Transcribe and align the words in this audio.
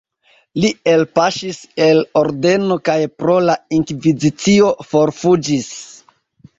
Li 0.61 0.69
elpaŝis 0.93 1.59
el 1.89 2.01
ordeno 2.23 2.79
kaj 2.91 2.97
pro 3.23 3.39
la 3.51 3.59
inkvizicio 3.81 4.77
forfuĝis. 4.93 5.75